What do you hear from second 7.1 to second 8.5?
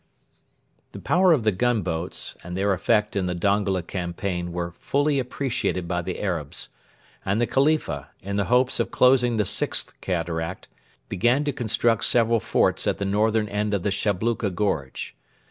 and the Khalifa, in the